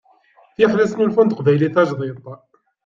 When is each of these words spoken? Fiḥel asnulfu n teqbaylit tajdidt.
Fiḥel 0.55 0.83
asnulfu 0.83 1.21
n 1.23 1.27
teqbaylit 1.29 1.73
tajdidt. 1.75 2.25